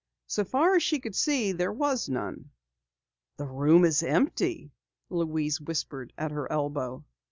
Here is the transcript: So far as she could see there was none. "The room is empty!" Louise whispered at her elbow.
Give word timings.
So 0.25 0.43
far 0.43 0.75
as 0.77 0.81
she 0.81 0.99
could 0.99 1.13
see 1.13 1.51
there 1.51 1.71
was 1.71 2.09
none. 2.09 2.49
"The 3.37 3.45
room 3.45 3.85
is 3.85 4.01
empty!" 4.01 4.71
Louise 5.11 5.61
whispered 5.61 6.11
at 6.17 6.31
her 6.31 6.51
elbow. 6.51 7.05